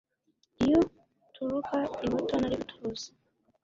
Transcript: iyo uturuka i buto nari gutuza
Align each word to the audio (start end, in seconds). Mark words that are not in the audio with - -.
iyo 0.63 0.79
uturuka 1.25 1.77
i 2.05 2.07
buto 2.11 2.33
nari 2.39 2.55
gutuza 2.61 3.07